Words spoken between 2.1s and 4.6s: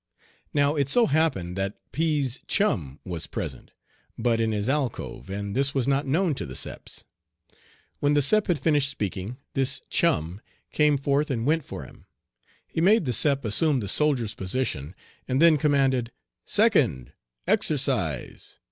's chum was present, but in